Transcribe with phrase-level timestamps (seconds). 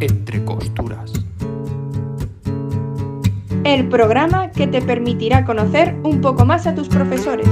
[0.00, 1.12] Entre costuras.
[3.64, 7.48] El programa que te permitirá conocer un poco más a tus profesores.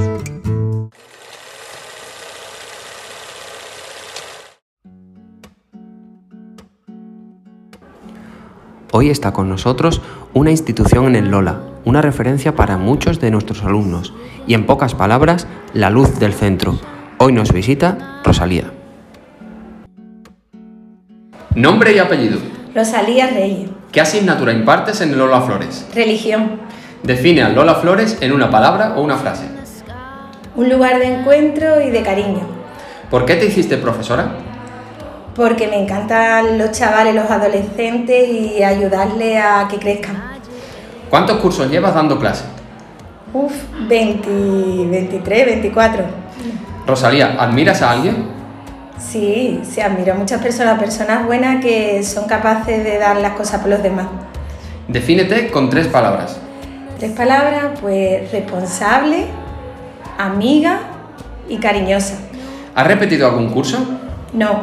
[8.91, 10.03] Hoy está con nosotros
[10.35, 14.13] una institución en el Lola, una referencia para muchos de nuestros alumnos
[14.47, 16.79] y en pocas palabras, la luz del centro.
[17.19, 18.82] Hoy nos visita Rosalía.
[21.55, 22.39] Nombre y apellido.
[22.75, 23.69] Rosalía Reyes.
[23.91, 25.87] ¿Qué asignatura impartes en Lola Flores?
[25.95, 26.61] Religión.
[27.03, 29.45] Define al Lola Flores en una palabra o una frase.
[30.57, 32.41] Un lugar de encuentro y de cariño.
[33.11, 34.33] ¿Por qué te hiciste profesora?
[35.37, 40.23] Porque me encantan los chavales, los adolescentes y ayudarles a que crezcan.
[41.11, 42.45] ¿Cuántos cursos llevas dando clase?
[43.35, 43.53] Uf,
[43.89, 46.05] 20, 23, 24.
[46.87, 48.42] Rosalía, ¿admiras a alguien?
[49.11, 53.61] Sí, sí, admiro a muchas personas, personas buenas que son capaces de dar las cosas
[53.61, 54.07] por los demás.
[54.89, 56.39] Defínete con tres palabras.
[56.99, 59.27] Tres palabras, pues responsable,
[60.19, 60.81] amiga
[61.49, 62.15] y cariñosa.
[62.75, 63.79] ¿Has repetido algún curso?
[64.33, 64.63] No,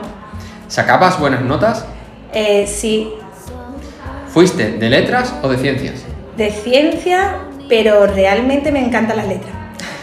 [0.68, 1.86] ¿Sacabas buenas notas?
[2.34, 3.12] eh, sí,
[4.32, 6.04] ¿Fuiste de letras o de ciencias?
[6.38, 9.52] de ciencia, pero realmente me encantan las letras.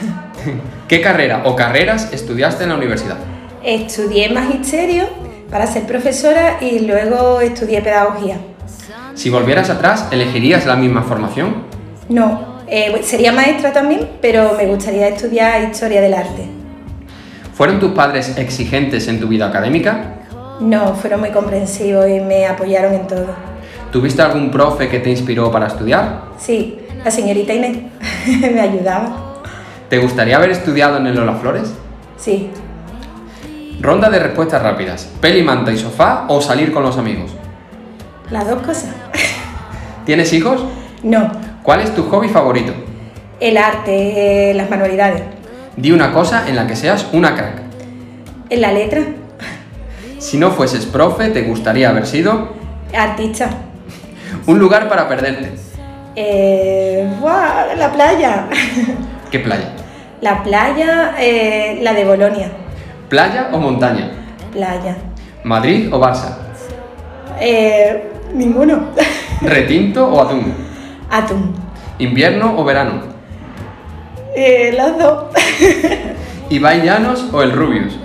[0.88, 3.16] ¿Qué carrera o carreras estudiaste en la universidad?
[3.66, 5.08] Estudié magisterio
[5.50, 8.36] para ser profesora y luego estudié pedagogía.
[9.16, 11.64] Si volvieras atrás, ¿elegirías la misma formación?
[12.08, 16.46] No, eh, sería maestra también, pero me gustaría estudiar historia del arte.
[17.54, 20.14] ¿Fueron tus padres exigentes en tu vida académica?
[20.60, 23.34] No, fueron muy comprensivos y me apoyaron en todo.
[23.90, 26.26] ¿Tuviste algún profe que te inspiró para estudiar?
[26.38, 27.78] Sí, la señorita Inés
[28.54, 29.42] me ayudaba.
[29.88, 31.74] ¿Te gustaría haber estudiado en el Lola Flores?
[32.16, 32.48] Sí,
[33.80, 35.10] Ronda de respuestas rápidas.
[35.20, 37.32] ¿Peli, manta y sofá o salir con los amigos?
[38.30, 38.90] las dos cosas.
[40.04, 40.64] ¿Tienes hijos?
[41.04, 41.30] No,
[41.62, 42.72] ¿Cuál es tu hobby favorito?
[43.38, 45.22] el arte, eh, las manualidades.
[45.76, 47.60] Di una cosa en la que seas una crack.
[48.50, 49.02] En la letra,
[50.18, 52.54] Si no fueses profe, ¿te gustaría haber sido?
[52.96, 53.50] artista.
[54.46, 55.52] Un lugar para perderte.
[56.16, 57.74] Eh, ¡buah!
[57.76, 58.46] la playa.
[59.30, 59.72] ¿Qué playa?
[60.22, 62.50] La playa, eh, la de Bolonia.
[63.08, 64.10] ¿Playa o montaña?
[64.52, 64.96] Playa.
[65.44, 66.38] ¿Madrid o Barça?
[67.40, 68.88] Eh, ninguno.
[69.42, 70.52] ¿Retinto o atún?
[71.10, 71.54] Atún.
[71.98, 73.00] ¿Invierno o verano?
[74.34, 75.24] Eh, las dos.
[76.50, 77.96] ¿Ibai Llanos o el Rubius?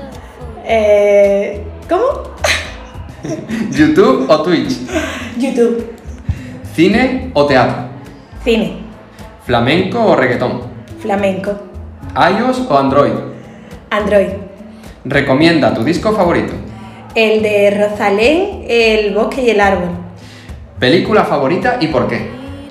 [0.66, 2.24] Eh, ¿Cómo?
[3.72, 4.88] ¿YouTube o Twitch?
[5.38, 5.96] YouTube.
[6.76, 7.90] ¿Cine o teatro?
[8.44, 8.78] Cine.
[9.46, 10.62] ¿Flamenco o reggaetón?
[11.00, 11.54] Flamenco.
[12.16, 13.14] ¿iOS o Android?
[13.90, 14.51] Android.
[15.04, 16.54] Recomienda tu disco favorito.
[17.16, 19.90] El de Rosalén, El bosque y el árbol.
[20.80, 22.30] ¿Película favorita y por qué?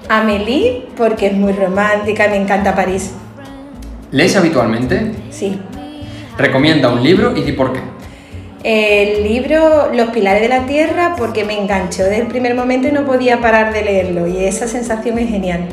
[0.09, 3.13] Amélie, porque es muy romántica, me encanta París.
[4.13, 5.13] ¿Lees habitualmente?
[5.31, 5.59] Sí.
[6.39, 7.81] Recomienda un libro y di por qué.
[8.63, 12.93] El libro Los pilares de la tierra, porque me enganchó desde el primer momento y
[12.93, 15.67] no podía parar de leerlo, y esa sensación es genial.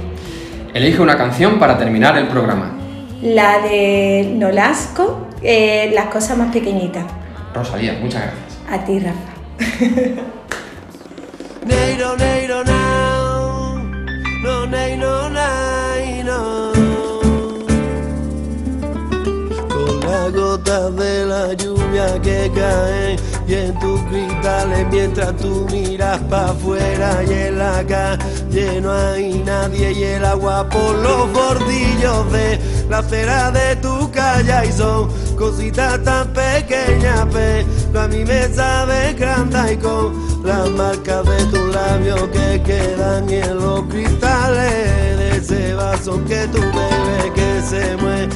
[0.74, 2.78] Elige una canción para terminar el programa.
[3.22, 7.06] La de Nolasco, eh, Las cosas más pequeñitas.
[7.54, 8.60] Rosalía, muchas gracias.
[8.70, 10.28] A ti, Rafa.
[19.70, 26.20] Con las gotas de la lluvia que caen y en tus cristales mientras tú miras
[26.30, 32.32] para afuera y en la calle no hay nadie y el agua por los bordillos
[32.32, 32.60] de
[32.90, 39.14] la acera de tu calle y son cositas tan pequeñas pero a mí me sabe
[39.14, 45.74] grande y con las marcas de tus labios que quedan en los cristales de ese
[45.74, 48.30] vaso que tú bebes que se muere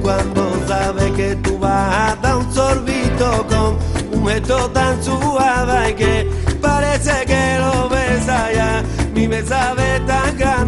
[0.00, 3.76] cuando sabe que tú vas a dar un sorbito con
[4.12, 6.30] un gesto tan suave y que
[6.60, 8.82] parece que lo ves allá.
[9.14, 10.67] Mi me sabe tan grande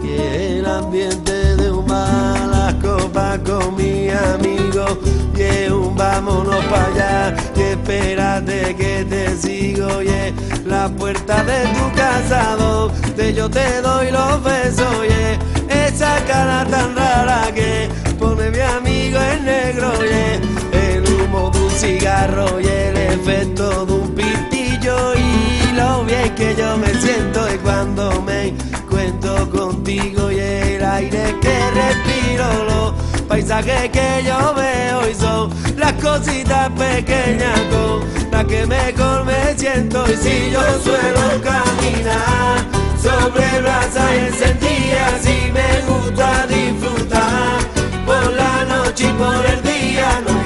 [0.00, 4.86] Que el ambiente de un mala copa con mi amigo
[5.36, 10.08] y un vámonos para allá y espérate que te sigo y
[10.64, 16.96] la puerta de tu casa donde yo te doy los besos y esa cara tan
[16.96, 20.63] rara que pone mi amigo en negro y
[21.84, 25.14] cigarro y el efecto de un pitillo.
[25.14, 28.54] Y lo bien que yo me siento y cuando me
[28.88, 35.92] cuento contigo y el aire que respiro, los paisajes que yo veo y son las
[35.94, 42.58] cositas pequeñas con las que mejor me siento y si yo suelo caminar
[43.00, 47.58] sobre brasa y encendida si me gusta disfrutar
[48.06, 50.43] por la noche y por el día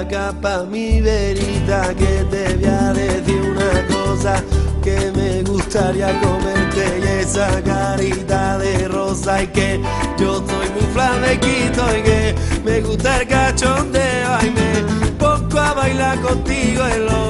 [0.00, 3.89] acá pa' mi verita que te voy a decir una
[4.82, 9.42] que me gustaría comerte y esa carita de rosa.
[9.42, 9.80] Y que
[10.18, 12.34] yo soy muy flamequito y que
[12.64, 14.38] me gusta el cachondeo.
[14.42, 17.29] Y me pongo a bailar contigo en los